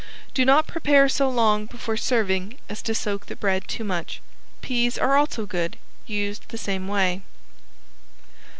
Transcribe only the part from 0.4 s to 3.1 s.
not prepare so long before serving as to